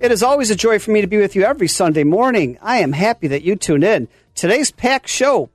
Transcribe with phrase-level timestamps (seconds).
[0.00, 2.56] It is always a joy for me to be with you every Sunday morning.
[2.62, 4.08] I am happy that you tune in.
[4.34, 5.50] Today's packed show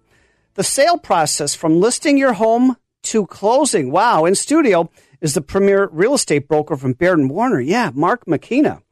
[0.54, 3.90] the sale process from listing your home to closing.
[3.90, 4.26] Wow.
[4.26, 7.60] In studio is the premier real estate broker from Baird and Warner.
[7.60, 8.84] Yeah, Mark McKenna.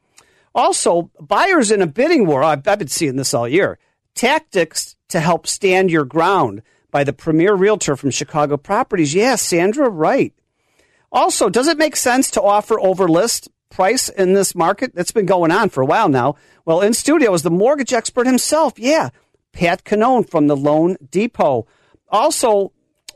[0.56, 2.42] Also, buyers in a bidding war.
[2.42, 3.78] I've, I've been seeing this all year.
[4.16, 9.14] Tactics to help stand your ground by the premier realtor from Chicago Properties.
[9.14, 10.34] Yeah, Sandra Wright.
[11.12, 14.94] Also, does it make sense to offer over list price in this market?
[14.94, 16.36] That's been going on for a while now.
[16.66, 18.78] Well, in studio is the mortgage expert himself.
[18.78, 19.10] Yeah,
[19.52, 21.68] Pat Cannone from the Loan Depot.
[22.10, 22.72] Also,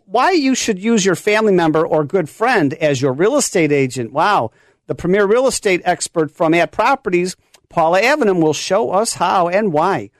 [0.05, 4.13] why you should use your family member or good friend as your real estate agent.
[4.13, 4.51] Wow.
[4.87, 7.35] The premier real estate expert from At Properties,
[7.69, 10.11] Paula Avenham, will show us how and why.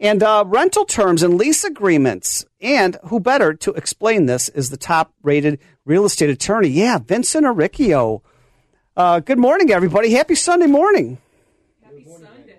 [0.00, 2.46] And uh, rental terms and lease agreements.
[2.60, 6.68] And who better to explain this is the top rated real estate attorney.
[6.68, 8.22] Yeah, Vincent Arricchio.
[8.96, 10.10] Uh, good morning, everybody.
[10.12, 11.18] Happy Sunday morning.
[11.84, 12.56] Happy Sunday.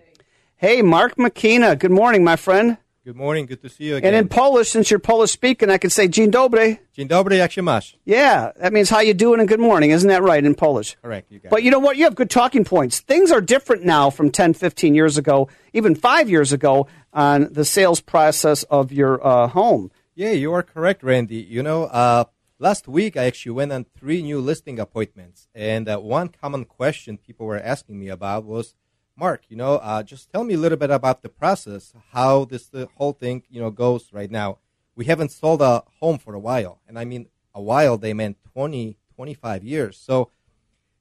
[0.57, 1.75] Hey, Mark McKenna.
[1.75, 2.77] Good morning, my friend.
[3.03, 3.45] Good morning.
[3.45, 4.13] Good to see you again.
[4.13, 6.77] And in Polish, since you're Polish speaking, I can say dzień dobry.
[6.94, 7.95] Dzień dobry, jak się masz?
[8.05, 9.91] Yeah, that means how you doing and good morning.
[9.91, 10.95] Isn't that right in Polish?
[11.02, 11.31] Correct.
[11.31, 11.66] You got But it.
[11.66, 11.95] you know what?
[11.97, 12.99] You have good talking points.
[12.99, 17.63] Things are different now from 10, 15 years ago, even five years ago, on the
[17.66, 19.89] sales process of your uh, home.
[20.16, 21.38] Yeah, you are correct, Randy.
[21.49, 22.25] You know, uh,
[22.59, 27.17] last week I actually went on three new listing appointments, and uh, one common question
[27.17, 28.75] people were asking me about was,
[29.16, 32.67] Mark, you know, uh, just tell me a little bit about the process, how this
[32.67, 34.59] the whole thing, you know, goes right now.
[34.95, 37.97] We haven't sold a home for a while, and I mean a while.
[37.97, 39.97] They meant 20, 25 years.
[39.97, 40.31] So,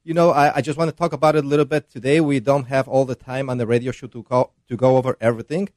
[0.05, 2.21] you know, I, I just want to talk about it a little bit today.
[2.21, 5.17] We don't have all the time on the radio show to go to go over
[5.21, 5.69] everything,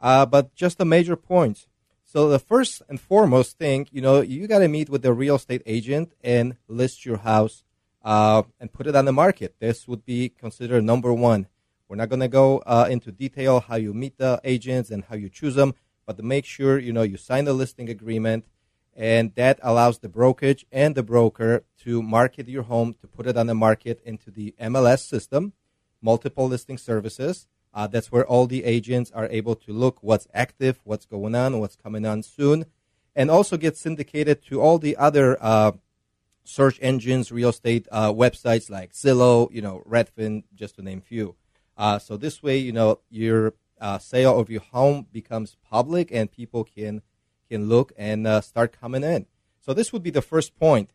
[0.00, 1.66] uh, but just the major points.
[2.10, 5.34] So the first and foremost thing, you know, you got to meet with the real
[5.34, 7.64] estate agent and list your house
[8.02, 9.56] uh, and put it on the market.
[9.60, 11.48] This would be considered number one.
[11.86, 15.16] We're not going to go uh, into detail how you meet the agents and how
[15.16, 15.74] you choose them,
[16.06, 18.46] but to make sure you know you sign the listing agreement,
[18.96, 23.36] and that allows the brokerage and the broker to market your home to put it
[23.36, 25.52] on the market into the MLS system,
[26.00, 27.48] multiple listing services.
[27.74, 31.60] Uh, that's where all the agents are able to look what's active, what's going on,
[31.60, 32.66] what's coming on soon,
[33.14, 35.72] and also get syndicated to all the other uh,
[36.44, 41.36] search engines, real estate uh, websites like Zillow, you know, Redfin, just to name few.
[41.76, 46.30] Uh, so this way, you know, your uh, sale of your home becomes public and
[46.30, 47.02] people can
[47.48, 49.26] can look and uh, start coming in.
[49.60, 50.90] So this would be the first point.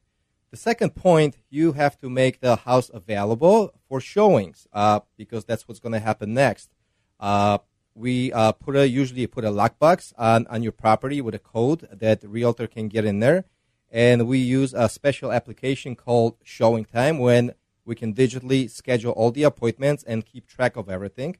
[0.53, 5.67] The second point, you have to make the house available for showings uh, because that's
[5.67, 6.69] what's going to happen next.
[7.19, 7.57] Uh,
[7.95, 11.89] we uh, put a usually put a lockbox on, on your property with a code
[11.91, 13.45] that the realtor can get in there,
[13.89, 19.31] and we use a special application called Showing Time when we can digitally schedule all
[19.31, 21.35] the appointments and keep track of everything,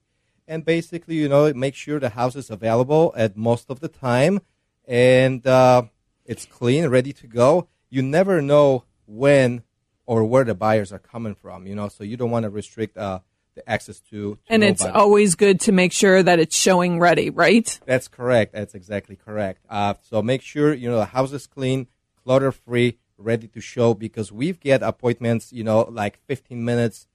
[0.48, 4.40] and basically, you know, make sure the house is available at most of the time,
[4.88, 5.84] and uh,
[6.26, 7.68] it's clean, ready to go.
[7.92, 9.64] You never know when
[10.06, 12.98] or where the buyers are coming from, you know, so you don't want to restrict
[12.98, 13.20] uh,
[13.56, 14.36] the access to.
[14.36, 17.80] to And it's always good to make sure that it's showing ready, right?
[17.86, 18.54] That's correct.
[18.54, 19.66] That's exactly correct.
[19.70, 21.88] Uh, so make sure you know the house is clean,
[22.24, 23.94] clutter free, ready to show.
[23.94, 27.08] Because we've get appointments, you know, like 15 minutes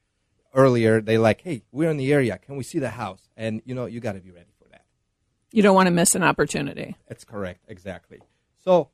[0.55, 1.01] earlier.
[1.01, 2.39] They like, hey, we're in the area.
[2.39, 3.29] Can we see the house?
[3.37, 4.85] And you know, you got to be ready for that.
[5.53, 6.97] You don't want to miss an opportunity.
[7.09, 7.65] That's correct.
[7.69, 8.21] Exactly.
[8.65, 8.89] So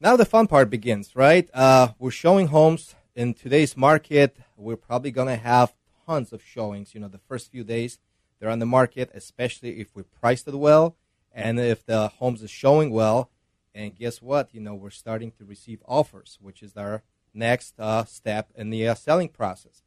[0.00, 1.48] now the fun part begins, right?
[1.52, 4.36] Uh, we're showing homes in today's market.
[4.56, 5.74] We're probably gonna have
[6.06, 6.94] tons of showings.
[6.94, 7.98] You know, the first few days
[8.38, 10.96] they're on the market, especially if we priced it well
[11.32, 13.30] and if the homes is showing well.
[13.74, 14.54] And guess what?
[14.54, 17.02] You know, we're starting to receive offers, which is our
[17.34, 19.82] next uh, step in the uh, selling process.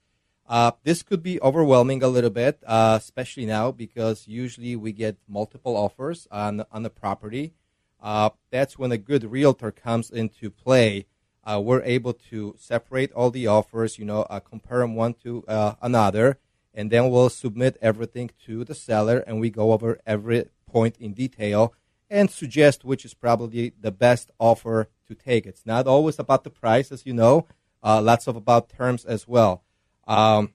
[0.47, 5.15] Uh, this could be overwhelming a little bit, uh, especially now because usually we get
[5.27, 7.53] multiple offers on on the property.
[8.01, 11.05] Uh, that's when a good realtor comes into play.
[11.43, 15.43] Uh, we're able to separate all the offers, you know, uh, compare them one to
[15.81, 16.37] another,
[16.73, 21.13] and then we'll submit everything to the seller, and we go over every point in
[21.13, 21.73] detail
[22.11, 25.45] and suggest which is probably the best offer to take.
[25.45, 27.47] It's not always about the price, as you know.
[27.81, 29.63] Uh, lots of about terms as well.
[30.05, 30.53] Um,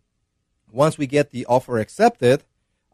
[0.71, 2.45] once we get the offer accepted,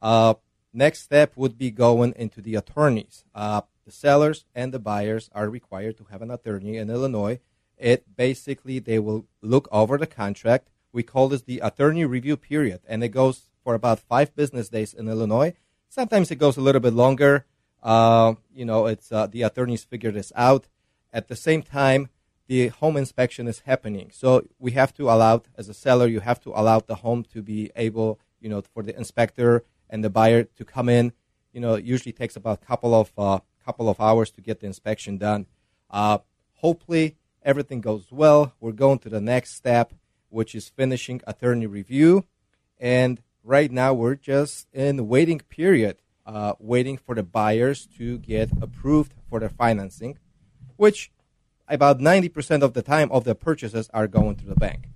[0.00, 0.34] uh,
[0.72, 3.24] next step would be going into the attorneys.
[3.34, 7.40] Uh, the sellers and the buyers are required to have an attorney in Illinois.
[7.76, 10.68] It basically they will look over the contract.
[10.92, 14.94] We call this the attorney review period, and it goes for about five business days
[14.94, 15.54] in Illinois.
[15.88, 17.46] Sometimes it goes a little bit longer.
[17.82, 20.68] Uh, you know, it's uh, the attorneys figure this out.
[21.12, 22.08] At the same time,
[22.46, 24.10] the home inspection is happening.
[24.12, 27.42] So we have to allow, as a seller, you have to allow the home to
[27.42, 31.12] be able, you know, for the inspector and the buyer to come in.
[31.52, 34.60] You know, it usually takes about a couple of uh, couple of hours to get
[34.60, 35.46] the inspection done.
[35.90, 36.18] Uh,
[36.54, 38.54] hopefully, everything goes well.
[38.60, 39.92] We're going to the next step,
[40.28, 42.24] which is finishing attorney review,
[42.78, 48.50] and right now we're just in waiting period, uh, waiting for the buyers to get
[48.60, 50.18] approved for their financing,
[50.76, 51.10] which
[51.68, 54.88] about 90% of the time of the purchases are going to the bank.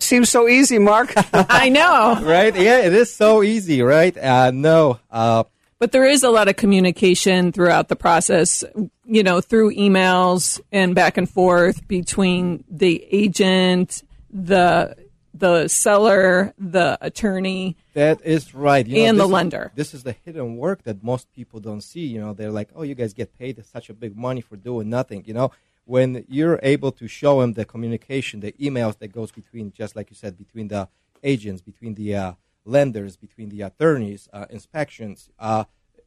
[0.00, 1.12] Seems so easy, Mark.
[1.32, 2.20] I know.
[2.22, 2.54] Right?
[2.54, 4.16] Yeah, it is so easy, right?
[4.16, 4.98] Uh, no.
[5.10, 5.44] Uh,
[5.80, 8.62] But there is a lot of communication throughout the process,
[9.06, 14.94] you know, through emails and back and forth between the agent, the
[15.32, 17.76] the seller, the attorney.
[17.94, 18.86] That is right.
[18.86, 19.72] You And the is- lender.
[19.74, 22.04] this is the hidden work that most people don't see.
[22.14, 24.90] You know, they're like, "Oh, you guys get paid such a big money for doing
[24.90, 25.50] nothing." You know,
[25.86, 30.10] when you're able to show them the communication, the emails that goes between, just like
[30.10, 30.88] you said, between the
[31.22, 32.32] agents, between the uh,
[32.64, 35.64] lenders, between the attorneys, uh, inspections, uh,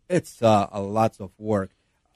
[0.09, 1.71] it's uh, a lots of work.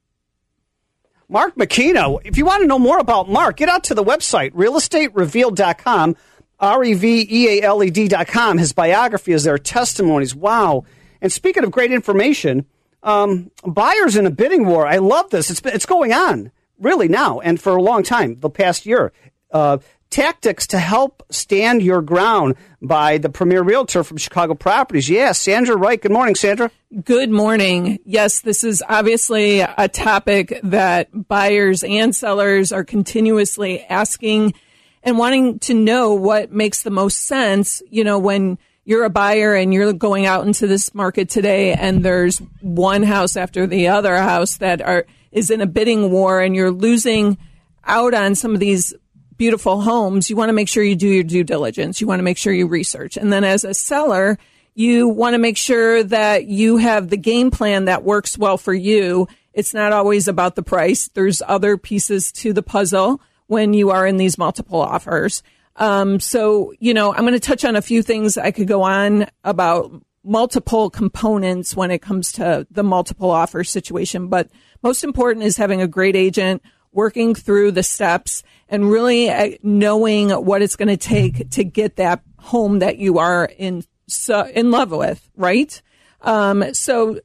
[1.29, 2.17] Mark McKenna.
[2.25, 6.17] If you want to know more about Mark, get out to the website, realestaterevealed.com,
[6.59, 8.57] R E V E A L E D.com.
[8.57, 10.35] His biography is there, testimonies.
[10.35, 10.85] Wow.
[11.21, 12.65] And speaking of great information,
[13.03, 14.87] um, buyers in a bidding war.
[14.87, 15.51] I love this.
[15.51, 19.13] It's, it's going on really now and for a long time, the past year.
[19.51, 19.79] Uh,
[20.11, 25.09] tactics to help stand your ground by the premier realtor from Chicago Properties.
[25.09, 26.01] Yes, Sandra Wright.
[26.01, 26.71] Good morning, Sandra.
[27.05, 27.99] Good morning.
[28.05, 34.55] Yes, this is obviously a topic that buyers and sellers are continuously asking
[35.03, 37.83] and wanting to know what makes the most sense.
[37.91, 42.03] You know, when you're a buyer and you're going out into this market today and
[42.03, 46.57] there's one house after the other house that are is in a bidding war and
[46.57, 47.37] you're losing
[47.85, 48.95] out on some of these
[49.39, 52.01] beautiful homes, you want to make sure you do your due diligence.
[52.01, 53.17] You want to make sure you research.
[53.17, 54.39] And then as a seller,
[54.75, 58.75] you want to make sure that you have the game plan that works well for
[58.75, 59.27] you.
[59.55, 61.09] It's not always about the price.
[61.09, 65.43] There's other pieces to the puzzle when you are in these multiple offers.
[65.77, 68.83] Um, so, you know, I'm going to touch on a few things I could go
[68.83, 74.29] on about multiple components when it comes to the multiple offer situation.
[74.29, 74.51] But
[74.83, 80.31] most important is having a great agent working through the steps and really uh, knowing
[80.31, 84.71] what it's going to take to get that home that you are in so, in
[84.71, 85.81] love with, right?
[86.23, 87.21] Um, so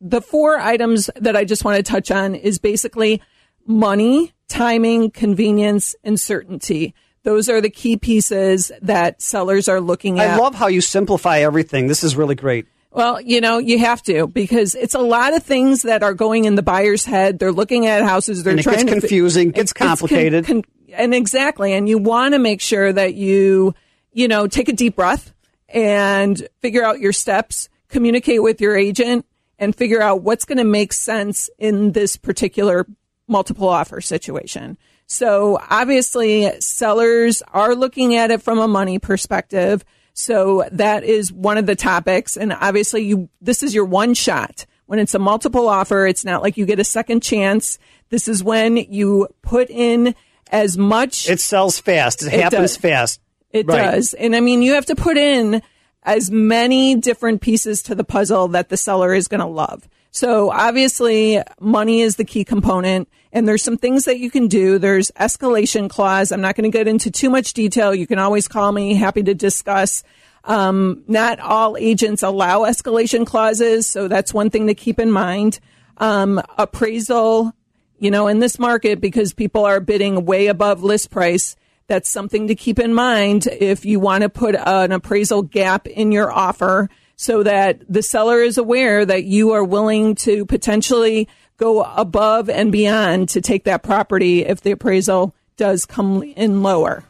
[0.00, 3.20] the four items that I just want to touch on is basically
[3.66, 6.94] money, timing, convenience, and certainty.
[7.24, 10.30] Those are the key pieces that sellers are looking at.
[10.30, 11.88] I love how you simplify everything.
[11.88, 12.66] This is really great.
[12.98, 16.46] Well, you know, you have to because it's a lot of things that are going
[16.46, 17.38] in the buyer's head.
[17.38, 18.42] They're looking at houses.
[18.42, 20.46] They're And it trying gets to confusing, gets It's con- complicated.
[20.46, 23.72] con- and exactly, and you want to make sure that you,
[24.12, 25.32] you know, take a deep breath
[25.68, 27.68] and figure out your steps.
[27.88, 29.24] Communicate with your agent
[29.60, 32.84] and figure out what's going to make sense in this particular
[33.28, 34.76] multiple offer situation.
[35.06, 39.84] So obviously, sellers are looking at it from a money perspective.
[40.18, 42.36] So that is one of the topics.
[42.36, 44.66] And obviously you, this is your one shot.
[44.86, 47.78] When it's a multiple offer, it's not like you get a second chance.
[48.08, 50.16] This is when you put in
[50.50, 51.30] as much.
[51.30, 52.22] It sells fast.
[52.24, 52.76] It, It happens does.
[52.78, 53.20] fast.
[53.52, 53.92] It Right.
[53.92, 54.12] does.
[54.12, 55.62] And I mean, you have to put in
[56.02, 59.88] as many different pieces to the puzzle that the seller is going to love.
[60.10, 64.78] So obviously money is the key component and there's some things that you can do.
[64.78, 66.32] There's escalation clause.
[66.32, 67.94] I'm not going to get into too much detail.
[67.94, 68.94] You can always call me.
[68.94, 70.02] Happy to discuss.
[70.44, 73.86] Um, not all agents allow escalation clauses.
[73.86, 75.60] So that's one thing to keep in mind.
[75.98, 77.52] Um, appraisal,
[77.98, 81.54] you know, in this market, because people are bidding way above list price,
[81.86, 86.12] that's something to keep in mind if you want to put an appraisal gap in
[86.12, 86.88] your offer
[87.18, 92.70] so that the seller is aware that you are willing to potentially go above and
[92.70, 97.02] beyond to take that property if the appraisal does come in lower.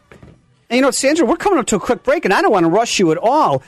[0.71, 2.65] And you know, Sandra, we're coming up to a quick break, and I don't want
[2.65, 3.63] to rush you at all.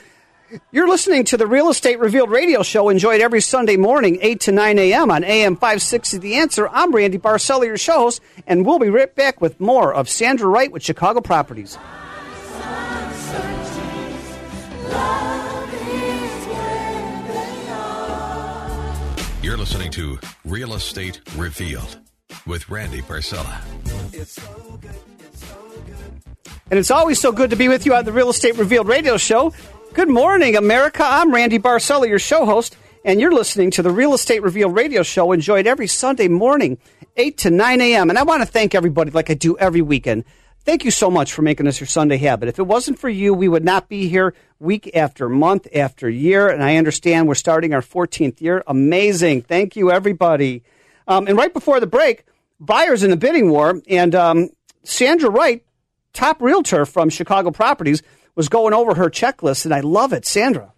[0.73, 4.53] You're listening to the Real Estate Revealed radio show, enjoyed every Sunday morning, 8 to
[4.53, 5.11] 9 a.m.
[5.11, 6.69] on AM 560 The Answer.
[6.69, 10.49] I'm Randy Barcella, your show host, and we'll be right back with more of Sandra
[10.49, 11.77] Wright with Chicago Properties.
[19.61, 21.99] Listening to Real Estate Revealed
[22.47, 23.61] with Randy Barcella.
[26.71, 29.19] And it's always so good to be with you on the Real Estate Revealed radio
[29.19, 29.52] show.
[29.93, 31.02] Good morning, America.
[31.05, 32.75] I'm Randy Barcella, your show host,
[33.05, 36.79] and you're listening to the Real Estate Revealed radio show, enjoyed every Sunday morning,
[37.19, 38.09] 8 to 9 a.m.
[38.09, 40.25] And I want to thank everybody, like I do every weekend.
[40.64, 42.49] Thank you so much for making us your Sunday habit.
[42.49, 46.49] If it wasn't for you, we would not be here week after month after year.
[46.49, 48.62] And I understand we're starting our 14th year.
[48.67, 49.43] Amazing.
[49.43, 50.62] Thank you, everybody.
[51.09, 52.25] Um, and right before the break,
[52.61, 54.50] buyers in the bidding war, and um,
[54.85, 55.64] Sandra Wright,
[56.12, 58.02] top realtor from Chicago Properties,
[58.37, 60.25] was going over her checklist, and I love it.
[60.25, 60.73] Sandra.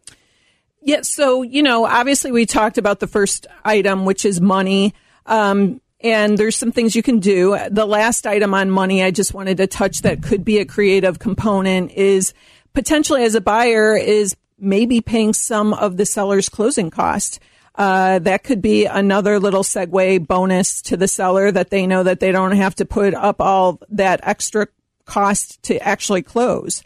[0.80, 4.94] Yeah, so, you know, obviously we talked about the first item, which is money.
[5.26, 7.56] Um, and there's some things you can do.
[7.70, 11.18] The last item on money I just wanted to touch that could be a creative
[11.18, 12.34] component is
[12.74, 17.40] potentially as a buyer is maybe paying some of the seller's closing cost.
[17.74, 22.20] Uh, that could be another little segue bonus to the seller that they know that
[22.20, 24.68] they don't have to put up all that extra
[25.06, 26.82] cost to actually close.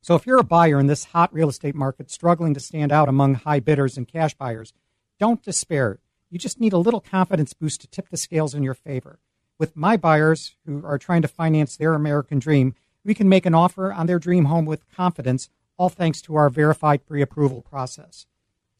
[0.00, 3.06] So if you're a buyer in this hot real estate market struggling to stand out
[3.06, 4.72] among high bidders and cash buyers,
[5.20, 5.98] don't despair.
[6.30, 9.18] You just need a little confidence boost to tip the scales in your favor.
[9.58, 13.54] With my buyers who are trying to finance their American dream, we can make an
[13.54, 18.24] offer on their dream home with confidence, all thanks to our verified pre approval process.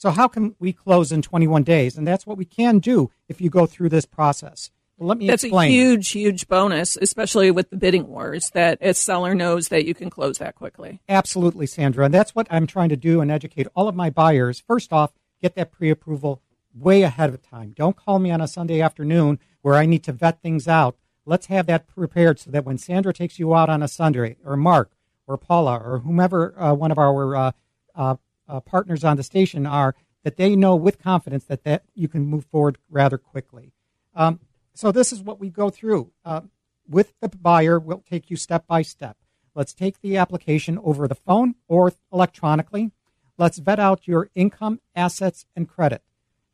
[0.04, 1.96] So, how can we close in 21 days?
[1.96, 4.70] And that's what we can do if you go through this process.
[4.98, 5.70] Well, let me That's explain.
[5.70, 9.94] a huge, huge bonus, especially with the bidding wars, that a seller knows that you
[9.94, 11.00] can close that quickly.
[11.08, 12.04] Absolutely, Sandra.
[12.04, 14.60] And that's what I'm trying to do and educate all of my buyers.
[14.60, 16.42] First off, get that pre approval
[16.74, 17.72] way ahead of time.
[17.74, 20.98] Don't call me on a Sunday afternoon where I need to vet things out.
[21.24, 24.54] Let's have that prepared so that when Sandra takes you out on a Sunday, or
[24.58, 24.90] Mark,
[25.26, 27.52] or Paula, or whomever uh, one of our uh,
[27.94, 28.16] uh,
[28.48, 32.24] uh, partners on the station are, that they know with confidence that, that you can
[32.24, 33.72] move forward rather quickly.
[34.14, 34.40] Um,
[34.74, 36.10] so this is what we go through.
[36.24, 36.42] Uh,
[36.88, 39.16] with the buyer, we'll take you step by step.
[39.54, 42.90] Let's take the application over the phone or electronically.
[43.38, 46.02] Let's vet out your income, assets, and credit.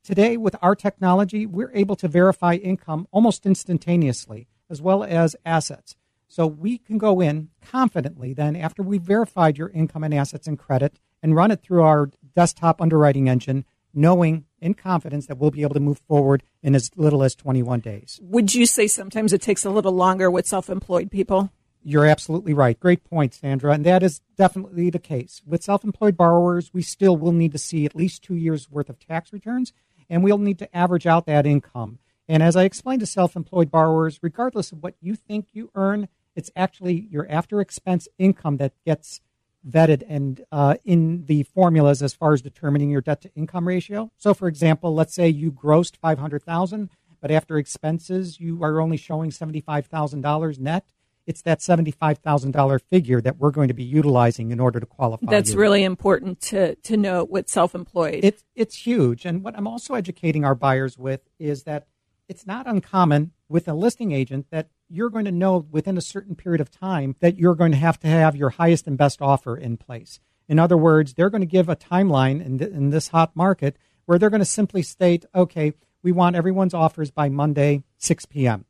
[0.02, 5.96] Today, with our technology, we're able to verify income almost instantaneously, as well as assets.
[6.26, 10.58] So we can go in confidently then after we've verified your income and assets and
[10.58, 15.62] credit and run it through our desktop underwriting engine, knowing in confidence that we'll be
[15.62, 18.20] able to move forward in as little as 21 days.
[18.22, 21.50] Would you say sometimes it takes a little longer with self employed people?
[21.82, 22.78] You're absolutely right.
[22.78, 23.72] Great point, Sandra.
[23.72, 25.40] And that is definitely the case.
[25.46, 28.90] With self employed borrowers, we still will need to see at least two years' worth
[28.90, 29.72] of tax returns,
[30.08, 31.98] and we'll need to average out that income.
[32.28, 36.08] And as I explained to self employed borrowers, regardless of what you think you earn,
[36.36, 39.20] it's actually your after expense income that gets
[39.68, 44.10] vetted and uh, in the formulas as far as determining your debt to income ratio.
[44.16, 48.80] So, for example, let's say you grossed five hundred thousand, but after expenses you are
[48.80, 50.92] only showing seventy five thousand dollars net.
[51.26, 54.80] It's that seventy five thousand dollar figure that we're going to be utilizing in order
[54.80, 55.26] to qualify.
[55.30, 55.60] That's you.
[55.60, 58.20] really important to to know with self employed.
[58.24, 61.86] It's it's huge, and what I'm also educating our buyers with is that
[62.28, 66.34] it's not uncommon with a listing agent that you're going to know within a certain
[66.34, 69.56] period of time that you're going to have to have your highest and best offer
[69.56, 70.20] in place.
[70.48, 73.76] In other words, they're going to give a timeline in, th- in this hot market
[74.06, 75.72] where they're going to simply state, okay,
[76.02, 78.64] we want everyone's offers by Monday, 6 p.m.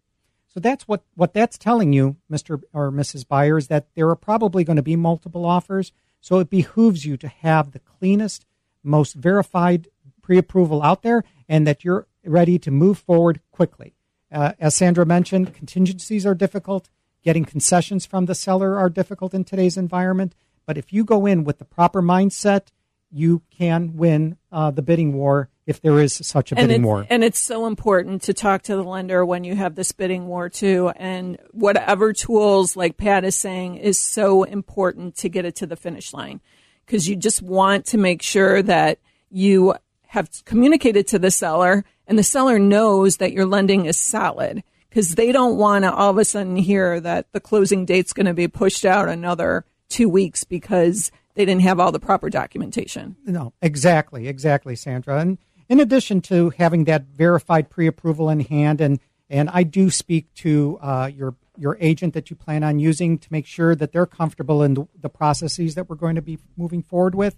[0.53, 2.61] So that's what, what that's telling you, Mr.
[2.75, 3.27] or Mrs.
[3.27, 5.93] Buyer, is that there are probably going to be multiple offers.
[6.21, 8.45] So it behooves you to have the cleanest,
[8.83, 9.89] most verified
[10.21, 13.95] pre approval out there and that you're ready to move forward quickly.
[14.33, 16.89] Uh, as Sandra mentioned, contingencies are difficult.
[17.23, 20.35] Getting concessions from the seller are difficult in today's environment.
[20.67, 22.69] But if you go in with the proper mindset,
[23.11, 27.07] you can win uh, the bidding war if there is such a bidding war.
[27.11, 30.49] And it's so important to talk to the lender when you have this bidding war
[30.49, 30.93] too.
[30.97, 35.77] And whatever tools, like Pat is saying, is so important to get it to the
[35.77, 36.41] finish line
[36.87, 39.75] because you just want to make sure that you
[40.07, 45.15] have communicated to the seller and the seller knows that your lending is solid because
[45.15, 48.35] they don't want to all of a sudden hear that the closing date's going to
[48.35, 53.15] be pushed out another two weeks because they didn't have all the proper documentation.
[53.25, 55.21] No, exactly, exactly, Sandra.
[55.21, 58.99] And in addition to having that verified pre-approval in hand, and
[59.31, 63.29] and I do speak to uh, your your agent that you plan on using to
[63.31, 66.83] make sure that they're comfortable in the, the processes that we're going to be moving
[66.83, 67.37] forward with.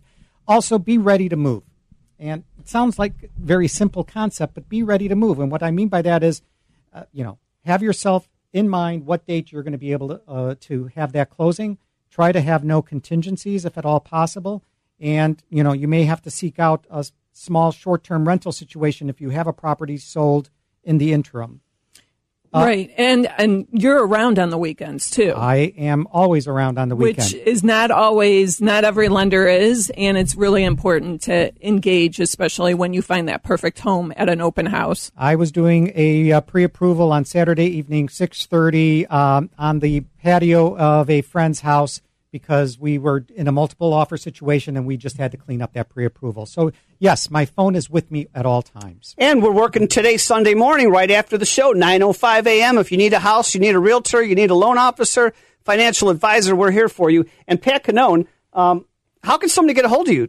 [0.48, 1.62] Also, be ready to move.
[2.22, 5.40] And it sounds like a very simple concept, but be ready to move.
[5.40, 6.40] And what I mean by that is,
[6.94, 10.20] uh, you know, have yourself in mind what date you're going to be able to
[10.28, 11.78] uh, to have that closing.
[12.12, 14.62] Try to have no contingencies if at all possible.
[15.00, 19.20] And you know, you may have to seek out a small short-term rental situation if
[19.20, 20.48] you have a property sold
[20.84, 21.60] in the interim.
[22.54, 25.32] Uh, right, and and you're around on the weekends too.
[25.34, 28.60] I am always around on the weekend, which is not always.
[28.60, 33.42] Not every lender is, and it's really important to engage, especially when you find that
[33.42, 35.10] perfect home at an open house.
[35.16, 40.76] I was doing a uh, pre-approval on Saturday evening, six thirty, um, on the patio
[40.76, 45.18] of a friend's house because we were in a multiple offer situation and we just
[45.18, 46.46] had to clean up that pre approval.
[46.46, 49.14] So, yes, my phone is with me at all times.
[49.18, 52.78] And we're working today, Sunday morning, right after the show, 9.05 a.m.
[52.78, 55.32] If you need a house, you need a realtor, you need a loan officer,
[55.64, 57.26] financial advisor, we're here for you.
[57.46, 58.86] And Pat Cannone, um,
[59.22, 60.28] how can somebody get a hold of you?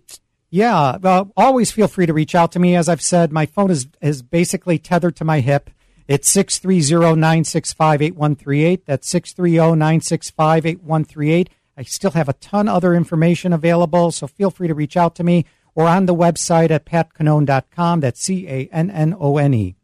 [0.50, 2.76] Yeah, well, always feel free to reach out to me.
[2.76, 5.72] As I've said, my phone is, is basically tethered to my hip.
[6.08, 8.86] It's 630 965 8138.
[8.86, 11.50] That's 630 965 8138.
[11.78, 15.24] I still have a ton other information available, so feel free to reach out to
[15.24, 18.00] me or on the website at patcannone.com.
[18.00, 19.76] That's C A N N O N E.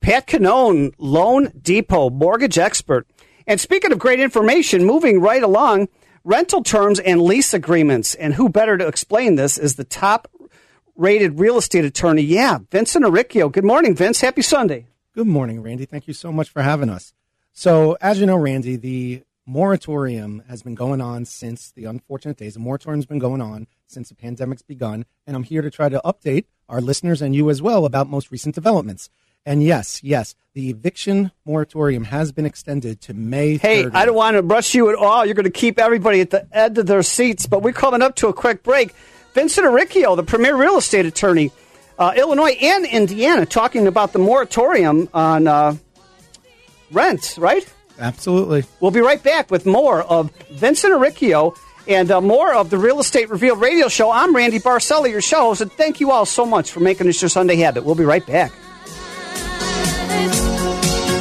[0.00, 3.06] Pat Cannone, Loan Depot, mortgage expert.
[3.46, 5.88] And speaking of great information, moving right along,
[6.24, 8.14] rental terms and lease agreements.
[8.14, 10.28] And who better to explain this is the top
[10.96, 12.22] rated real estate attorney?
[12.22, 13.52] Yeah, Vincent Arricchio.
[13.52, 14.20] Good morning, Vince.
[14.20, 14.86] Happy Sunday.
[15.14, 15.84] Good morning, Randy.
[15.84, 17.12] Thank you so much for having us.
[17.52, 22.54] So, as you know, Randy, the moratorium has been going on since the unfortunate days.
[22.54, 26.00] The moratorium's been going on since the pandemic's begun, and I'm here to try to
[26.04, 29.10] update our listeners and you as well about most recent developments.
[29.44, 33.56] And yes, yes, the eviction moratorium has been extended to May.
[33.56, 33.94] Hey, 30th.
[33.94, 35.26] I don't want to rush you at all.
[35.26, 38.14] You're going to keep everybody at the edge of their seats, but we're coming up
[38.16, 38.94] to a quick break.
[39.34, 41.50] Vincent Arricchio, the premier real estate attorney,
[41.98, 45.74] uh, Illinois and Indiana, talking about the moratorium on uh,
[46.92, 47.66] rents, right?
[48.00, 48.64] Absolutely.
[48.80, 52.98] We'll be right back with more of Vincent Arricchio and uh, more of the Real
[52.98, 54.10] Estate Revealed radio show.
[54.10, 57.20] I'm Randy Barcella, your show host, and thank you all so much for making this
[57.20, 57.84] your Sunday habit.
[57.84, 58.52] We'll be right back.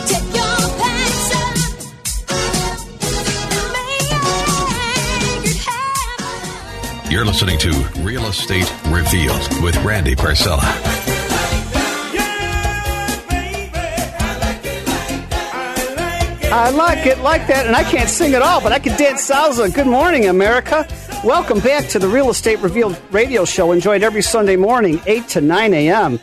[0.08, 1.54] Take your passion,
[3.74, 7.12] make it happen.
[7.12, 11.09] You're listening to Real Estate Revealed with Randy Barcella.
[16.52, 19.30] I like it like that, and I can't sing at all, but I can dance
[19.30, 19.72] salsa.
[19.72, 20.88] Good morning, America.
[21.24, 25.42] Welcome back to the Real Estate Revealed radio show, enjoyed every Sunday morning, 8 to
[25.42, 26.20] 9 a.m.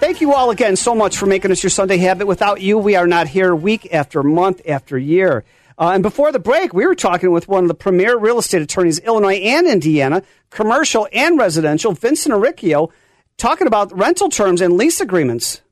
[0.00, 2.26] Thank you all again so much for making us your Sunday habit.
[2.26, 5.44] Without you, we are not here week after month after year.
[5.78, 8.62] Uh, and before the break, we were talking with one of the premier real estate
[8.62, 12.90] attorneys, Illinois and Indiana, commercial and residential, Vincent Arricchio,
[13.36, 15.62] talking about rental terms and lease agreements.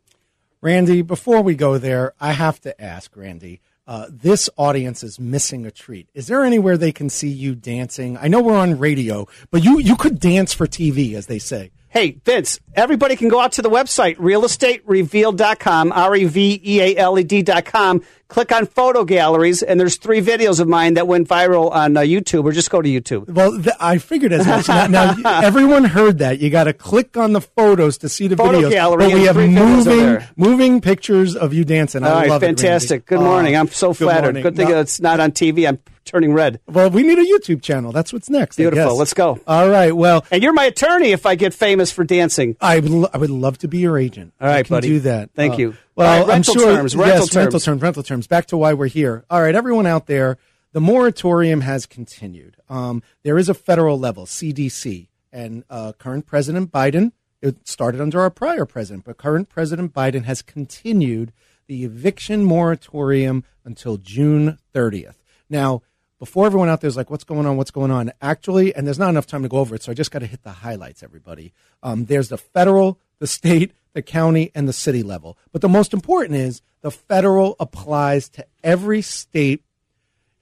[0.60, 3.60] Randy, before we go there, I have to ask, Randy.
[3.88, 6.10] Uh, this audience is missing a treat.
[6.12, 8.18] Is there anywhere they can see you dancing?
[8.18, 11.70] I know we're on radio, but you, you could dance for TV, as they say.
[11.90, 16.96] Hey, Vince, everybody can go out to the website, realestaterevealed.com, R E V E A
[16.96, 18.02] L E D.com.
[18.28, 22.00] Click on photo galleries, and there's three videos of mine that went viral on uh,
[22.00, 23.26] YouTube, or just go to YouTube.
[23.30, 24.68] Well, th- I figured as much.
[24.68, 26.38] now, now, everyone heard that.
[26.40, 28.70] You got to click on the photos to see the Photo videos.
[28.70, 32.04] gallery but we have three videos are moving, moving pictures of you dancing.
[32.04, 33.06] I All right, love it, fantastic.
[33.06, 33.56] Good Uh, morning.
[33.56, 34.24] I'm so good flattered.
[34.34, 34.42] morning.
[34.42, 35.66] Good thing No, it's not on TV.
[35.66, 36.60] I'm turning red.
[36.66, 37.92] well, we need a YouTube channel.
[37.92, 38.58] That's what's next.
[38.58, 38.96] I Beautiful.
[38.96, 39.38] Let's go.
[39.46, 39.94] All right.
[39.94, 42.56] Well, And you're my attorney if I get famous for dancing.
[42.60, 44.32] I would, lo- I would love to be your agent.
[44.40, 44.88] All right, I can buddy.
[44.88, 45.24] do that.
[45.28, 45.76] Uh, Thank you.
[45.94, 46.76] Well, right, rental I'm sure.
[46.76, 47.64] terms, rental yes, rental terms.
[47.64, 47.82] terms.
[47.82, 48.26] Rental terms.
[48.26, 49.24] Back to why we're here.
[49.30, 50.38] All right, everyone out there,
[50.72, 52.56] the moratorium has continued.
[52.68, 57.12] Um, there is a federal level, CDC, and uh, current President Biden.
[57.40, 61.32] It started under our prior president, but current President Biden has continued
[61.68, 65.14] the eviction moratorium until June 30th.
[65.50, 65.82] Now,
[66.18, 67.56] before everyone out there is like, what's going on?
[67.56, 68.12] What's going on?
[68.20, 70.26] Actually, and there's not enough time to go over it, so I just got to
[70.26, 71.52] hit the highlights, everybody.
[71.82, 75.38] Um, there's the federal, the state, the county, and the city level.
[75.52, 79.62] But the most important is the federal applies to every state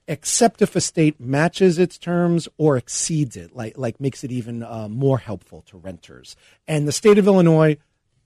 [0.07, 4.63] except if a state matches its terms or exceeds it, like like makes it even
[4.63, 6.35] uh, more helpful to renters.
[6.67, 7.77] And the state of Illinois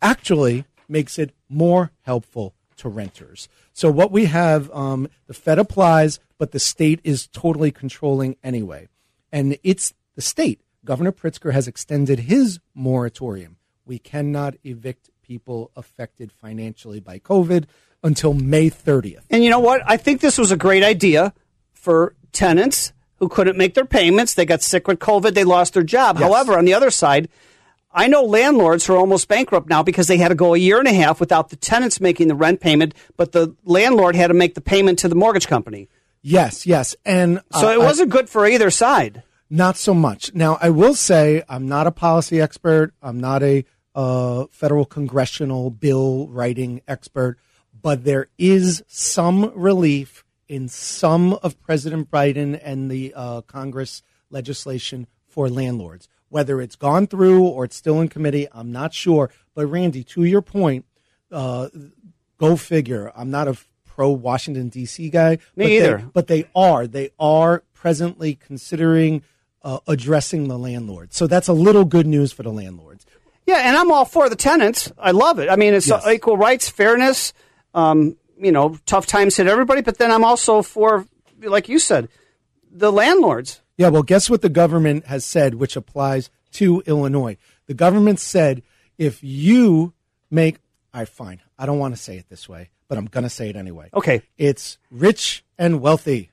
[0.02, 3.48] actually makes it more helpful to renters.
[3.74, 8.88] So what we have, um, the Fed applies, but the state is totally controlling anyway,
[9.32, 10.62] and it's the state.
[10.84, 13.58] Governor Pritzker has extended his moratorium.
[13.86, 17.65] We cannot evict people affected financially by COVID
[18.04, 19.22] until May 30th.
[19.30, 19.82] And you know what?
[19.86, 21.34] I think this was a great idea
[21.72, 24.34] for tenants who couldn't make their payments.
[24.34, 25.36] They got sick with COVID.
[25.36, 26.17] They lost their job.
[26.17, 26.28] Yes.
[26.28, 27.30] However, on the other side,
[27.93, 30.80] I know landlords who are almost bankrupt now because they had to go a year
[30.80, 34.34] and a half without the tenants making the rent payment, but the landlord had to
[34.34, 35.89] make the payment to the mortgage company.
[36.21, 39.23] Yes, yes, and So uh, it wasn't good for either side.
[39.49, 40.34] Not so much.
[40.34, 42.93] Now, I will say I'm not a policy expert.
[43.01, 47.38] I'm not a uh, federal congressional bill writing expert,
[47.82, 55.08] but there is some relief in some of President Biden and the uh, Congress legislation
[55.27, 56.08] for landlords.
[56.32, 59.30] Whether it's gone through or it's still in committee, I'm not sure.
[59.54, 60.86] But Randy, to your point,
[61.30, 61.67] uh,
[62.38, 63.12] go figure.
[63.15, 65.10] I'm not a pro Washington D.C.
[65.10, 65.32] guy.
[65.58, 65.98] Me but either.
[65.98, 66.88] They, but they are.
[66.88, 69.24] They are presently considering
[69.62, 71.13] uh, addressing the landlord.
[71.13, 73.06] So that's a little good news for the landlords.
[73.46, 74.89] Yeah, and I'm all for the tenants.
[74.98, 75.50] I love it.
[75.50, 76.08] I mean, it's Yes.
[76.08, 77.34] equal rights, fairness.
[77.74, 81.06] Um, you know, tough times hit everybody, but then I'm also for,
[81.41, 82.08] like you said,
[82.72, 83.62] the landlords.
[83.82, 87.38] Yeah, well, guess what the government has said, which applies to Illinois.
[87.65, 88.62] The government said
[89.00, 89.94] if you
[90.30, 90.60] make,
[90.94, 93.30] all right, fine, I don't want to say it this way, but I'm going to
[93.30, 93.89] say it anyway.
[93.91, 94.22] Okay.
[94.38, 96.30] It's rich and wealthy.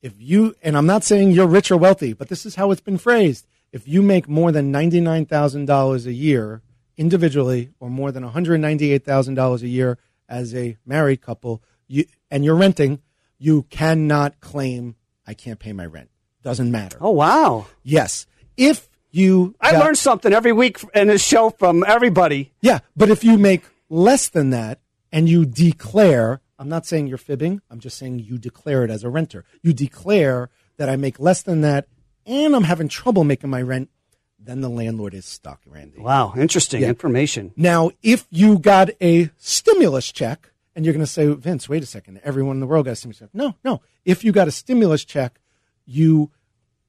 [0.00, 2.80] If you, and I'm not saying you're rich or wealthy, but this is how it's
[2.80, 3.48] been phrased.
[3.72, 6.62] If you make more than $99,000 a year
[6.96, 13.02] individually or more than $198,000 a year as a married couple, you, and you're renting,
[13.38, 14.94] you cannot claim,
[15.26, 16.11] I can't pay my rent.
[16.42, 16.98] Doesn't matter.
[17.00, 17.66] Oh, wow.
[17.82, 18.26] Yes.
[18.56, 19.54] If you.
[19.60, 22.52] I got- learned something every week in this show from everybody.
[22.60, 24.80] Yeah, but if you make less than that
[25.12, 29.04] and you declare, I'm not saying you're fibbing, I'm just saying you declare it as
[29.04, 29.44] a renter.
[29.62, 31.86] You declare that I make less than that
[32.26, 33.90] and I'm having trouble making my rent,
[34.38, 36.00] then the landlord is stuck, Randy.
[36.00, 36.88] Wow, interesting Yeah.
[36.88, 37.52] information.
[37.56, 41.86] Now, if you got a stimulus check, and you're going to say, Vince, wait a
[41.86, 43.28] second, everyone in the world got a stimulus check.
[43.34, 43.82] No, no.
[44.06, 45.38] If you got a stimulus check,
[45.84, 46.30] you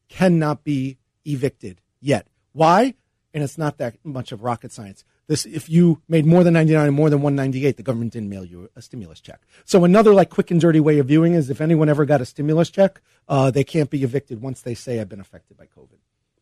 [0.09, 2.27] cannot be evicted yet.
[2.51, 2.95] Why?
[3.33, 5.03] And it's not that much of rocket science.
[5.27, 8.43] This, if you made more than 99 and more than 198, the government didn't mail
[8.43, 9.41] you a stimulus check.
[9.65, 12.25] So another like quick and dirty way of viewing is if anyone ever got a
[12.25, 15.97] stimulus check, uh, they can't be evicted once they say I've been affected by COVID.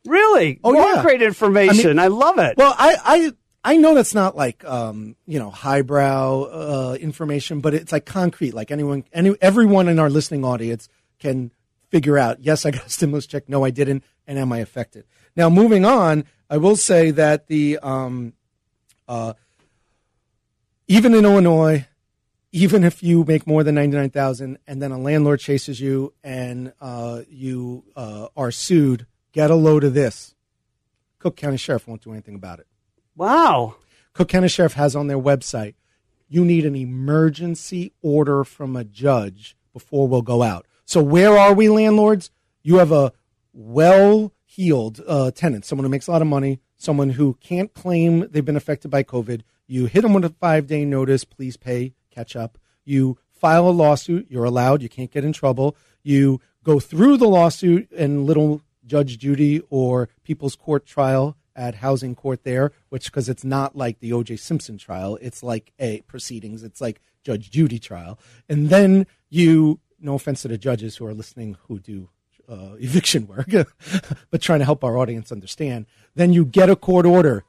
[0.05, 0.59] Really?
[0.63, 1.03] Oh, More yeah.
[1.03, 1.99] great information.
[1.99, 2.57] I, love it.
[2.57, 3.31] Well, I, I
[3.63, 8.53] I know that's not like um, you know highbrow uh, information, but it's like concrete.
[8.55, 11.51] Like anyone, any everyone in our listening audience can
[11.91, 12.37] figure out.
[12.39, 13.47] Yes, I got a stimulus check.
[13.47, 14.03] No, I didn't.
[14.25, 15.05] And am I affected?
[15.35, 18.33] Now, moving on, I will say that the um,
[19.07, 19.33] uh,
[20.87, 21.87] even in Illinois,
[22.51, 26.13] even if you make more than ninety nine thousand, and then a landlord chases you
[26.23, 30.33] and uh, you uh, are sued, get a load of this.
[31.19, 32.67] Cook County Sheriff won't do anything about it.
[33.15, 33.75] wow.
[34.13, 35.75] Cook County Sheriff has on their website,
[36.27, 40.65] you need an emergency order from a judge before we'll go out.
[40.91, 42.31] So where are we, landlords?
[42.63, 43.13] You have a
[43.53, 48.43] well-heeled uh, tenant, someone who makes a lot of money, someone who can't claim they've
[48.43, 49.43] been affected by COVID.
[49.67, 52.57] You hit them with a five-day notice, please pay, catch up.
[52.83, 55.77] You file a lawsuit, you're allowed, you can't get in trouble.
[56.03, 62.15] You go through the lawsuit in little Judge Judy or People's Court trial at housing
[62.15, 64.35] court there, which because it's not like the O.J.
[64.35, 70.15] Simpson trial, it's like a proceedings, it's like Judge Judy trial, and then you, no
[70.15, 72.09] offense to the judges who are listening who do
[72.49, 73.49] uh, eviction work,
[74.31, 75.85] but trying to help our audience understand,
[76.15, 77.43] then you get a court order,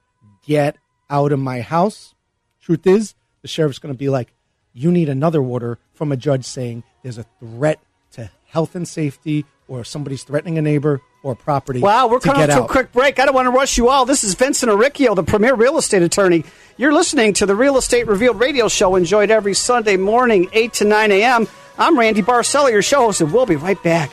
[0.46, 0.76] get
[1.10, 2.14] out of my house.
[2.60, 4.32] Truth is, the sheriff's going to be like,
[4.72, 7.80] you need another order from a judge saying there's a threat
[8.12, 11.80] to health and safety, or somebody's threatening a neighbor or property.
[11.80, 13.18] Wow, we're to coming get to a quick break.
[13.18, 14.04] I don't want to rush you all.
[14.04, 16.44] This is Vincent Aricchio, the premier real estate attorney.
[16.76, 20.84] You're listening to the Real Estate Revealed radio show, enjoyed every Sunday morning, 8 to
[20.84, 21.48] 9 a.m.
[21.78, 24.10] I'm Randy Barcella, your show host, and we'll be right back.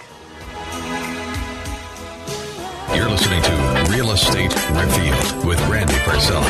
[2.95, 6.45] You're listening to Real Estate Revealed with Randy Barcella.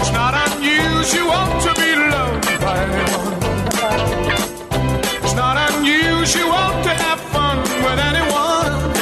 [0.00, 3.40] It's not unusual to be loved by anyone.
[5.24, 8.92] It's not unusual to have fun with anyone.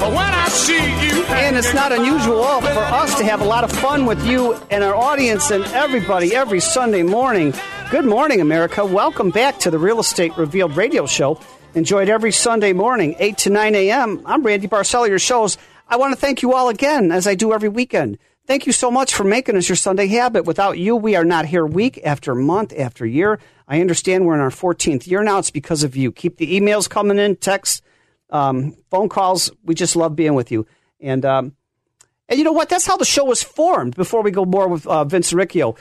[0.00, 3.62] But when I see you, And it's not unusual for us to have a lot
[3.62, 7.52] of fun with you and our audience and everybody every Sunday morning.
[7.88, 8.84] Good morning, America.
[8.84, 11.40] Welcome back to the Real Estate Revealed radio show.
[11.74, 14.22] Enjoyed every Sunday morning, 8 to 9 a.m.
[14.26, 15.56] I'm Randy Barcella, your shows.
[15.86, 18.18] I want to thank you all again, as I do every weekend.
[18.44, 20.46] Thank you so much for making us your Sunday habit.
[20.46, 23.38] Without you, we are not here week after month after year.
[23.68, 25.38] I understand we're in our 14th year now.
[25.38, 26.10] It's because of you.
[26.10, 27.82] Keep the emails coming in, texts,
[28.30, 29.52] um, phone calls.
[29.64, 30.66] We just love being with you.
[31.00, 31.52] And um,
[32.28, 32.68] and you know what?
[32.68, 33.94] That's how the show was formed.
[33.94, 35.76] Before we go more with uh, Vince Riccio,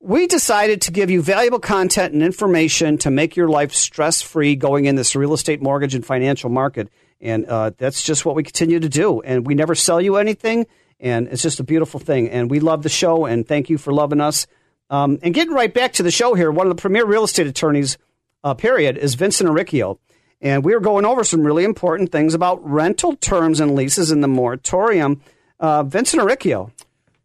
[0.00, 4.56] we decided to give you valuable content and information to make your life stress free
[4.56, 6.88] going in this real estate, mortgage, and financial market.
[7.20, 9.20] And uh, that's just what we continue to do.
[9.20, 10.66] And we never sell you anything.
[10.98, 12.30] And it's just a beautiful thing.
[12.30, 13.26] And we love the show.
[13.26, 14.46] And thank you for loving us.
[14.88, 17.46] Um, and getting right back to the show here, one of the premier real estate
[17.46, 17.98] attorneys,
[18.42, 19.98] uh, period, is Vincent Aricchio.
[20.40, 24.22] And we are going over some really important things about rental terms and leases in
[24.22, 25.20] the moratorium.
[25.60, 26.72] Uh, Vincent Aricchio.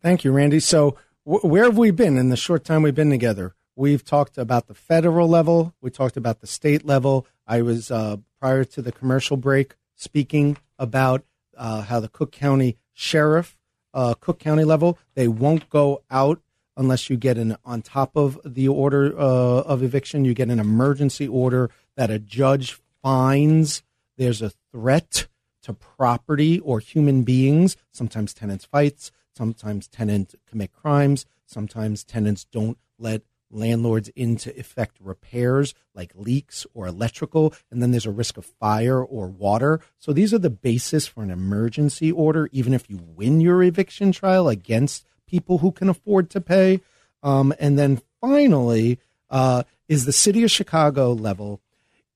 [0.02, 0.60] Thank you, Randy.
[0.60, 3.54] So, wh- where have we been in the short time we've been together?
[3.76, 5.74] We've talked about the federal level.
[5.82, 7.28] We talked about the state level.
[7.46, 11.24] I was uh, prior to the commercial break speaking about
[11.58, 13.58] uh, how the Cook County Sheriff,
[13.94, 16.42] uh, Cook County level, they won't go out
[16.78, 20.26] unless you get an on top of the order uh, of eviction.
[20.26, 23.84] You get an emergency order that a judge finds
[24.18, 25.28] there's a threat
[25.64, 27.76] to property or human beings.
[27.92, 34.98] Sometimes tenants fights, sometimes tenants commit crimes, sometimes tenants don't let landlords in to effect
[35.00, 39.80] repairs like leaks or electrical, and then there's a risk of fire or water.
[39.98, 44.12] So these are the basis for an emergency order, even if you win your eviction
[44.12, 46.82] trial against people who can afford to pay.
[47.24, 51.62] Um, and then finally, uh, is the city of Chicago level.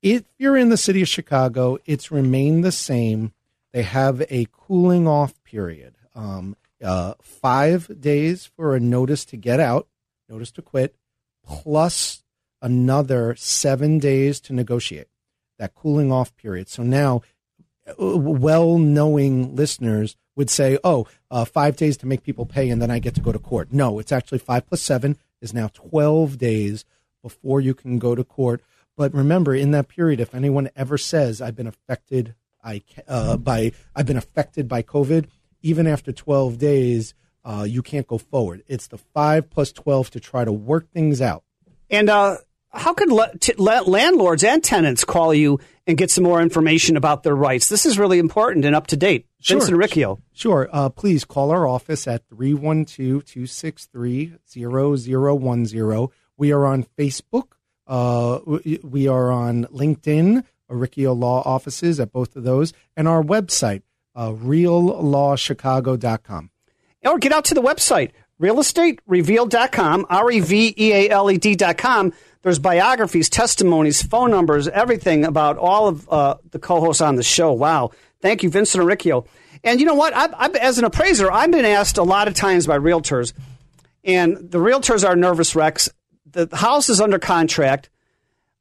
[0.02, 3.34] If you're in the city of Chicago, it's remained the same.
[3.72, 5.96] They have a cooling off period.
[6.16, 9.88] Um, uh, five days for a notice to get out,
[10.28, 10.96] notice to quit,
[11.46, 12.24] plus
[12.62, 15.08] another seven days to negotiate
[15.58, 16.70] that cooling off period.
[16.70, 17.22] So now,
[17.98, 22.92] well knowing listeners would say, oh, uh, five days to make people pay and then
[22.92, 23.72] I get to go to court.
[23.72, 26.86] No, it's actually five plus seven is now 12 days
[27.22, 28.62] before you can go to court.
[28.96, 33.72] But remember, in that period, if anyone ever says, I've been affected I, uh, by,
[33.96, 35.28] I've been affected by COVID,
[35.62, 37.14] even after 12 days,
[37.46, 38.64] uh, you can't go forward.
[38.68, 41.44] It's the five plus 12 to try to work things out.
[41.90, 42.38] And uh,
[42.72, 46.98] how could la- t- la- landlords and tenants call you and get some more information
[46.98, 47.68] about their rights?
[47.70, 49.26] This is really important and up to date.
[49.44, 50.20] Vincent Riccio.
[50.34, 50.70] Sure.
[50.72, 56.08] Uh, please call our office at 312 263 0010.
[56.38, 57.54] We are on Facebook.
[57.88, 58.40] Uh,
[58.84, 63.82] we- are on LinkedIn, Riccio Law offices at both of those, and our website,
[64.16, 66.50] uh, reallawchicago.com.
[67.06, 72.14] Or get out to the website, realestaterevealed.com, R E V E A L E D.com.
[72.42, 77.24] There's biographies, testimonies, phone numbers, everything about all of uh, the co hosts on the
[77.24, 77.52] show.
[77.54, 77.92] Wow.
[78.22, 79.26] Thank you, Vincent Riccio.
[79.64, 80.14] And you know what?
[80.14, 83.34] I've, I've, as an appraiser, I've been asked a lot of times by realtors,
[84.04, 85.90] and the realtors are nervous wrecks.
[86.26, 87.90] The house is under contract.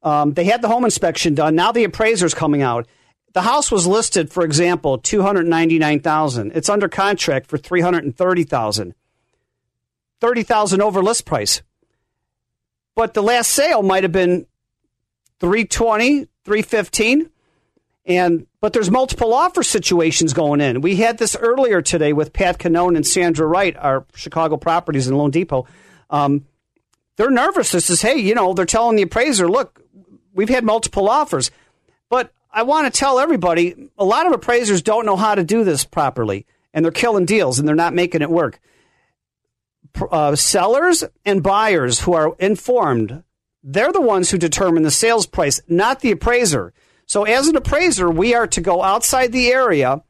[0.01, 1.55] Um, they had the home inspection done.
[1.55, 2.87] Now the appraiser's coming out.
[3.33, 6.53] The house was listed, for example, two hundred ninety nine thousand.
[6.55, 8.95] It's under contract for three hundred and thirty thousand.
[10.19, 11.61] Thirty thousand over list price.
[12.95, 14.45] But the last sale might have been
[15.39, 17.29] 320, 315.
[18.05, 20.81] And but there's multiple offer situations going in.
[20.81, 25.15] We had this earlier today with Pat Cannone and Sandra Wright, our Chicago properties in
[25.15, 25.67] Lone Depot.
[26.09, 26.45] Um,
[27.17, 27.71] they're nervous.
[27.71, 29.81] This is, hey, you know, they're telling the appraiser, look,
[30.33, 31.51] we've had multiple offers.
[32.09, 35.63] But I want to tell everybody a lot of appraisers don't know how to do
[35.63, 38.59] this properly, and they're killing deals and they're not making it work.
[40.11, 43.23] Uh, sellers and buyers who are informed,
[43.63, 46.73] they're the ones who determine the sales price, not the appraiser.
[47.05, 50.03] So, as an appraiser, we are to go outside the area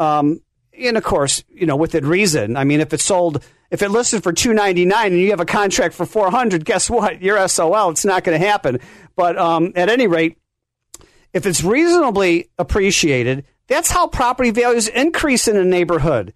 [0.00, 0.40] um,
[0.80, 2.56] and of course, you know, within reason.
[2.56, 5.40] I mean, if it's sold, if it listed for two ninety nine and you have
[5.40, 7.22] a contract for four hundred, guess what?
[7.22, 7.90] You're SOL.
[7.90, 8.80] It's not going to happen.
[9.14, 10.38] But um, at any rate,
[11.32, 16.34] if it's reasonably appreciated, that's how property values increase in a neighborhood.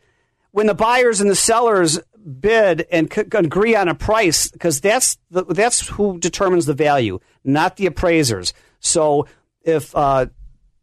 [0.52, 1.98] When the buyers and the sellers
[2.40, 7.18] bid and c- agree on a price, because that's the, that's who determines the value,
[7.42, 8.52] not the appraisers.
[8.78, 9.26] So
[9.62, 10.26] if uh,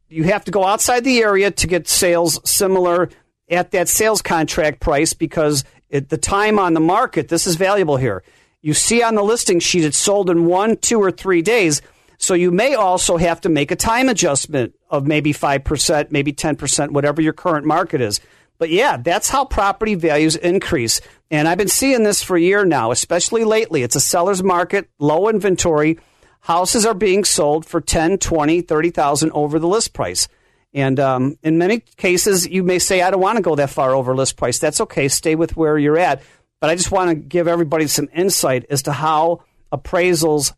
[0.10, 3.10] you have to go outside the area to get sales similar
[3.50, 7.98] at that sales contract price because at the time on the market, this is valuable
[7.98, 8.24] here.
[8.62, 11.82] You see on the listing sheet it's sold in one, two, or three days.
[12.22, 16.92] So you may also have to make a time adjustment of maybe 5%, maybe 10%,
[16.92, 18.20] whatever your current market is.
[18.60, 21.02] But yeah, that's how property values increase.
[21.32, 23.82] And I've been seeing this for a year now, especially lately.
[23.82, 25.98] It's a seller's market, low inventory.
[26.42, 30.28] Houses are being sold for 10, 20, 30,000 over the list price.
[30.76, 33.96] And um, in many cases, you may say, I don't want to go that far
[33.96, 34.60] over list price.
[34.60, 35.08] That's okay.
[35.08, 36.22] Stay with where you're at.
[36.60, 40.54] But I just want to give everybody some insight as to how appraisals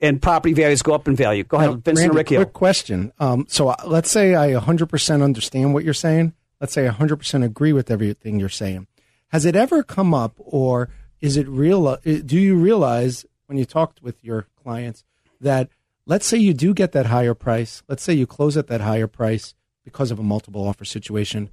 [0.00, 1.44] and property values go up in value.
[1.44, 2.44] Go ahead, Now, Vincent Randy, Riccio.
[2.44, 3.12] Quick question.
[3.18, 6.34] Um, so uh, let's say I 100% understand what you're saying.
[6.60, 8.86] Let's say I 100% agree with everything you're saying.
[9.28, 10.88] Has it ever come up, or
[11.20, 11.86] is it real?
[11.88, 15.04] uh, Do you realize when you talked with your clients
[15.40, 15.68] that
[16.06, 19.06] let's say you do get that higher price, let's say you close at that higher
[19.06, 21.50] price because of a multiple offer situation,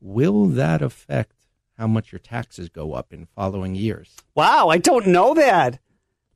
[0.00, 1.36] will that affect
[1.78, 4.14] how much your taxes go up in following years?
[4.34, 5.78] Wow, I don't know that.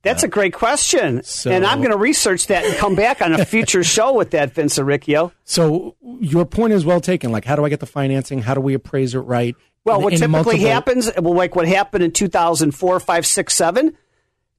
[0.01, 1.23] That's a great question.
[1.23, 4.31] So- and I'm going to research that and come back on a future show with
[4.31, 5.31] that, Vince Riccio.
[5.43, 7.31] So your point is well taken.
[7.31, 8.41] Like, how do I get the financing?
[8.41, 9.55] How do we appraise it right?
[9.85, 13.53] Well, In- what in typically multiple- happens, well, like what happened in 2004, 5, 6,
[13.53, 13.97] 7,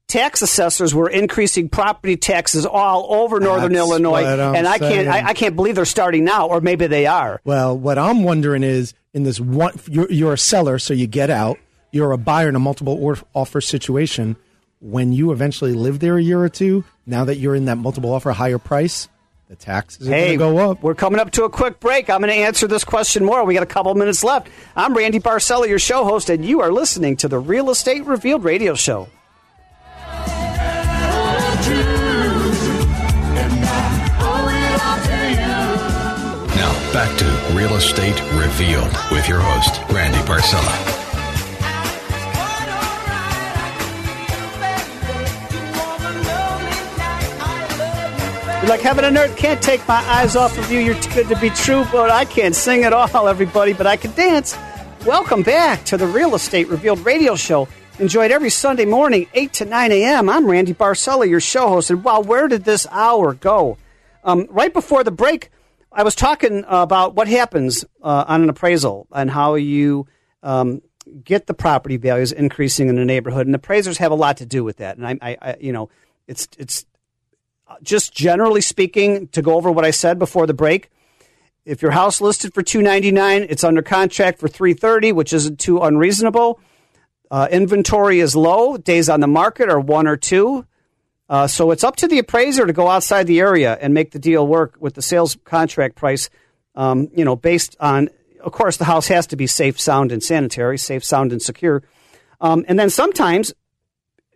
[0.09, 4.25] tax assessors were increasing property taxes all over Northern That's Illinois.
[4.25, 5.09] And I can't.
[5.09, 7.41] I, I can't believe they're starting now, or maybe they are.
[7.45, 11.31] Well, what I'm wondering is in this one, you're, you're a seller, so you get
[11.31, 11.59] out.
[11.93, 14.37] You're a buyer in a multiple offer situation.
[14.81, 18.13] When you eventually live there a year or two, now that you're in that multiple
[18.15, 19.09] offer higher price,
[19.49, 20.83] the taxes are Hey, going to go up.
[20.83, 22.09] we're coming up to a quick break.
[22.09, 23.45] I'm going to answer this question more.
[23.45, 24.49] We got a couple minutes left.
[24.75, 28.43] I'm Randy Barcella, your show host, and you are listening to the Real Estate Revealed
[28.43, 29.09] radio show.
[36.57, 41.00] Now, back to Real Estate Revealed with your host, Randy Barcella.
[48.71, 50.79] Like heaven and earth can't take my eyes off of you.
[50.79, 53.97] You're too good to be true, but I can't sing at all, everybody, but I
[53.97, 54.57] can dance.
[55.05, 57.67] Welcome back to the Real Estate Revealed radio show.
[57.99, 60.29] Enjoyed every Sunday morning, 8 to 9 a.m.
[60.29, 61.91] I'm Randy Barcella, your show host.
[61.91, 63.77] And wow, where did this hour go?
[64.23, 65.51] Um, right before the break,
[65.91, 70.07] I was talking about what happens uh, on an appraisal and how you
[70.45, 70.81] um,
[71.25, 74.63] get the property values increasing in the neighborhood, and appraisers have a lot to do
[74.63, 74.97] with that.
[74.97, 75.91] And I, I, I you know,
[76.29, 76.87] it's it's
[77.83, 80.91] just generally speaking, to go over what I said before the break,
[81.65, 85.33] if your house listed for two ninety nine, it's under contract for three thirty, which
[85.33, 86.59] isn't too unreasonable.
[87.31, 88.77] Uh, inventory is low.
[88.77, 90.67] Days on the market are one or two.
[91.29, 94.19] Uh, so it's up to the appraiser to go outside the area and make the
[94.19, 96.29] deal work with the sales contract price.
[96.75, 98.09] Um, you know, based on,
[98.41, 101.85] of course, the house has to be safe, sound, and sanitary, safe, sound, and secure.
[102.41, 103.55] Um, and then sometimes,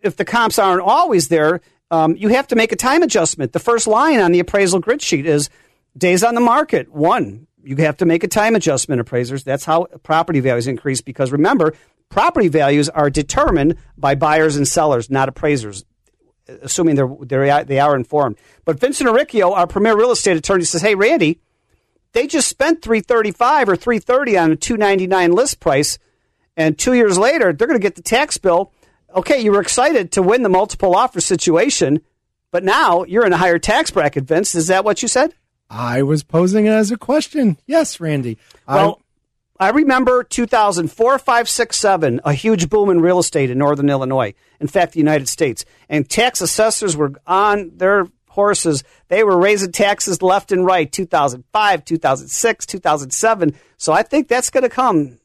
[0.02, 1.62] if the comps aren't always there,
[1.94, 3.52] um, you have to make a time adjustment.
[3.52, 5.48] The first line on the appraisal grid sheet is
[5.96, 7.46] days on the market, one.
[7.62, 9.44] You have to make a time adjustment, appraisers.
[9.44, 11.72] That's how property values increase because remember,
[12.08, 15.84] property values are determined by buyers and sellers, not appraisers,
[16.62, 18.36] assuming they're, they're, they are informed.
[18.64, 21.38] But Vincent Riccio, our premier real estate attorney, says, Hey, Randy,
[22.12, 25.98] they just spent 335 or 330 on a 299 list price
[26.56, 28.72] and two years later they're going to get the tax bill
[29.14, 32.00] okay you were excited to win the multiple offer situation
[32.50, 35.34] but now you're in a higher tax bracket vince is that what you said
[35.70, 37.56] I was posing it as a question.
[37.66, 38.38] Yes, Randy.
[38.68, 39.00] well
[39.58, 44.34] I remember 2004, 5, 6, 7, a huge boom in real estate in northern Illinois.
[44.60, 45.64] In fact, the United States.
[45.88, 48.82] And tax assessors were on their horses.
[49.08, 53.54] They were raising taxes left and right 2005, 2006, 2007.
[53.78, 55.18] So I think that's going to come.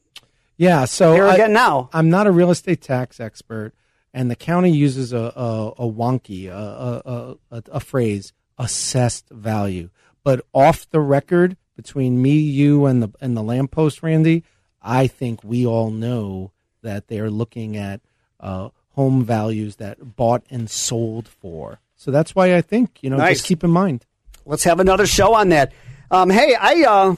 [0.56, 1.90] Yeah, so Here I- again now.
[1.92, 3.72] I'm not a real estate tax expert,
[4.12, 9.90] and the county uses a a, a wonky a, a, a, a phrase assessed value.
[10.22, 14.44] But off the record, between me, you, and the and the lamppost, Randy,
[14.82, 16.52] I think we all know
[16.82, 18.00] that they are looking at
[18.38, 21.80] uh, home values that bought and sold for.
[21.96, 23.38] So that's why I think you know Nice.
[23.38, 24.06] just keep in mind.
[24.44, 25.72] Let's have another show on that.
[26.10, 27.16] Um, hey, I, uh,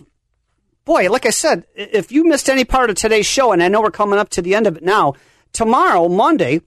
[0.84, 3.80] boy, like I said, if you missed any part of today's show, and I know
[3.80, 5.14] we're coming up to the end of it now,
[5.52, 6.60] tomorrow, Monday,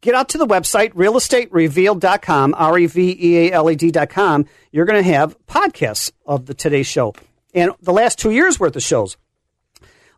[0.00, 4.46] get out to the website, realestaterevealed.com, R E V E A L E D.com.
[4.72, 7.14] You're going to have podcasts of the today's show
[7.54, 9.16] and the last two years worth of shows.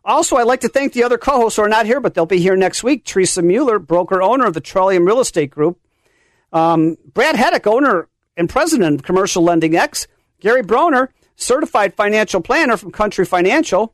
[0.03, 2.25] Also, I'd like to thank the other co hosts who are not here, but they'll
[2.25, 3.05] be here next week.
[3.05, 5.79] Teresa Mueller, broker owner of the Trillium Real Estate Group.
[6.51, 10.07] Um, Brad Heddick, owner and president of Commercial Lending X.
[10.39, 13.93] Gary Broner, certified financial planner from Country Financial.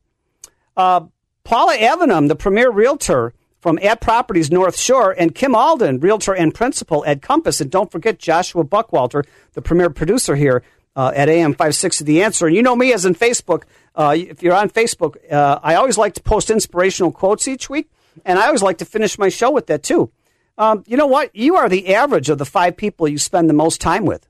[0.77, 1.01] Uh,
[1.43, 6.53] Paula Avenham, the premier realtor from At Properties North Shore, and Kim Alden, realtor and
[6.53, 7.59] principal at Compass.
[7.59, 10.63] And don't forget Joshua Buckwalter, the premier producer here
[10.95, 12.47] uh, at AM 560 The Answer.
[12.47, 13.63] And you know me as in Facebook.
[13.95, 17.89] Uh, if you're on Facebook, uh, I always like to post inspirational quotes each week,
[18.25, 20.11] and I always like to finish my show with that too.
[20.57, 21.35] Um, you know what?
[21.35, 24.27] You are the average of the five people you spend the most time with.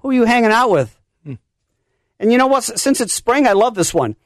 [0.00, 0.98] Who are you hanging out with?
[2.18, 2.64] And you know what?
[2.64, 4.16] Since it's spring, I love this one.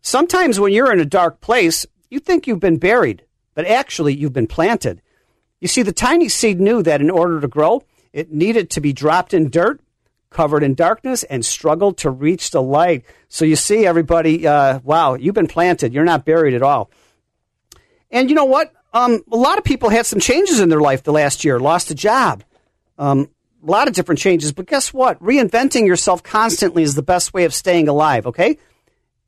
[0.00, 3.24] Sometimes when you're in a dark place, you think you've been buried,
[3.58, 5.02] but actually you've been planted.
[5.58, 7.82] You see, the tiny seed knew that in order to grow,
[8.12, 9.80] it needed to be dropped in dirt,
[10.30, 13.04] covered in darkness, and struggled to reach the light.
[13.28, 15.92] So you see, everybody, uh, wow, you've been planted.
[15.92, 16.88] You're not buried at all.
[18.12, 18.72] And you know what?
[18.92, 21.90] Um, a lot of people had some changes in their life the last year, lost
[21.90, 22.44] a job,
[22.96, 23.28] um,
[23.66, 24.52] a lot of different changes.
[24.52, 25.20] But guess what?
[25.20, 28.56] Reinventing yourself constantly is the best way of staying alive, okay?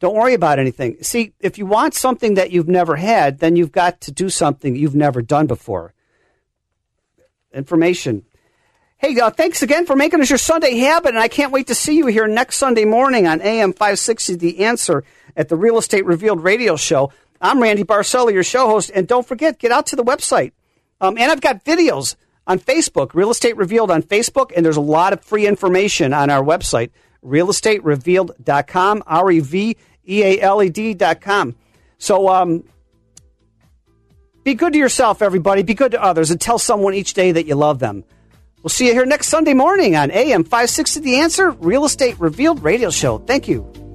[0.01, 0.97] Don't worry about anything.
[1.03, 4.75] See, if you want something that you've never had, then you've got to do something
[4.75, 5.93] you've never done before.
[7.53, 8.25] Information.
[8.97, 11.75] Hey, uh, thanks again for making us your Sunday habit, and I can't wait to
[11.75, 15.05] see you here next Sunday morning on AM 560 The Answer
[15.37, 17.13] at the Real Estate Revealed radio show.
[17.41, 20.53] I'm Randy Barcella, your show host, and don't forget, get out to the website.
[21.01, 24.83] Um, and I've got videos on Facebook, Real Estate Revealed on Facebook, and there's a
[24.83, 26.91] lot of free information on our website,
[27.25, 29.77] realestaterevealed.com, R E V
[30.07, 31.57] E A L E D.com.
[31.99, 32.65] So, um,
[34.43, 35.63] be good to yourself, everybody.
[35.63, 38.05] Be good to others, and tell someone each day that you love them.
[38.63, 42.63] We'll see you here next Sunday morning on AM 560 The Answer Real Estate Revealed
[42.63, 43.19] Radio Show.
[43.19, 43.90] Thank you.